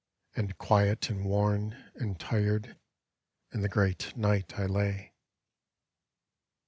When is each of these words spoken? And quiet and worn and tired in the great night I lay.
And 0.35 0.57
quiet 0.57 1.11
and 1.11 1.23
worn 1.25 1.73
and 1.93 2.19
tired 2.19 2.75
in 3.53 3.61
the 3.61 3.69
great 3.69 4.17
night 4.17 4.57
I 4.57 4.65
lay. 4.65 5.13